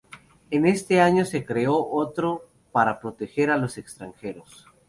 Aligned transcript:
En 0.49 0.65
este 0.65 0.99
año 0.99 1.25
se 1.25 1.45
creó 1.45 1.75
otro 1.85 2.49
para 2.71 2.99
proteger 2.99 3.51
a 3.51 3.57
los 3.57 3.77
extranjeros. 3.77 4.65